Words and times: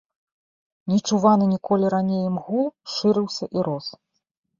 Нечуваны 0.93 1.45
ніколі 1.53 1.85
раней 1.95 2.23
ім 2.29 2.37
гул 2.47 2.65
шырыўся 2.95 3.45
і 3.59 3.67
рос. 3.69 3.87